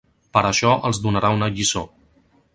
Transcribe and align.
Però 0.37 0.51
això 0.53 0.71
els 0.91 1.03
donarà 1.05 1.33
una 1.37 1.51
lliçó. 1.59 1.85